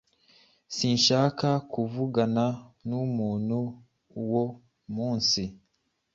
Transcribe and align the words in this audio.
Sinshaka 0.75 1.47
kuvugana 1.73 2.45
numuntu 2.87 3.59
uwo 4.21 4.45
munsi. 4.95 5.41